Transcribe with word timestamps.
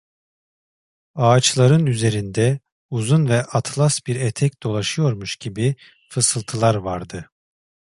Ağaçların 1.15 1.85
üzerinde, 1.85 2.59
uzun 2.89 3.29
ve 3.29 3.43
atlas 3.43 3.99
bir 4.07 4.15
etek 4.15 4.63
dolaşıyormuş 4.63 5.35
gibi 5.35 5.75
fısıltılar 6.09 6.75
vardı. 6.75 7.29